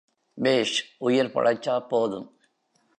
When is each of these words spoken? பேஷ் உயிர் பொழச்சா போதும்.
பேஷ் 0.33 0.95
உயிர் 0.97 1.31
பொழச்சா 1.33 1.87
போதும். 1.87 2.37